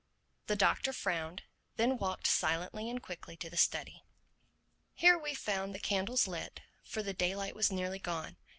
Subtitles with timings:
[0.47, 1.43] The Doctor frowned,
[1.75, 4.01] then walked silently and quickly to the study.
[4.95, 8.37] Here we found the candles lit; for the daylight was nearly gone.